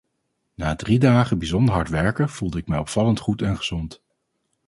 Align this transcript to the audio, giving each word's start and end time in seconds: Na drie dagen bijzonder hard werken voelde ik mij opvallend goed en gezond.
Na 0.55 0.75
drie 0.75 0.99
dagen 0.99 1.37
bijzonder 1.37 1.73
hard 1.73 1.89
werken 1.89 2.29
voelde 2.29 2.57
ik 2.57 2.67
mij 2.67 2.79
opvallend 2.79 3.19
goed 3.19 3.41
en 3.41 3.57
gezond. 3.57 4.01